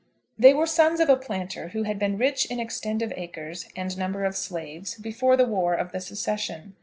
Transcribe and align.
They 0.35 0.51
were 0.55 0.65
sons 0.65 0.99
of 0.99 1.09
a 1.09 1.15
planter 1.15 1.67
who 1.67 1.83
had 1.83 1.99
been 1.99 2.17
rich 2.17 2.47
in 2.47 2.59
extent 2.59 3.03
of 3.03 3.13
acres 3.15 3.69
and 3.75 3.95
number 3.99 4.25
of 4.25 4.35
slaves 4.35 4.95
before 4.95 5.37
the 5.37 5.45
war 5.45 5.75
of 5.75 5.91
the 5.91 6.01
Secession. 6.01 6.73